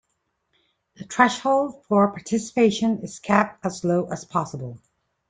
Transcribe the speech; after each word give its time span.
The 0.95 1.03
threshold 1.03 1.85
for 1.85 2.07
participation 2.07 3.03
is 3.03 3.19
kept 3.19 3.63
as 3.63 3.83
low 3.83 4.07
as 4.09 4.25
possible. 4.25 4.79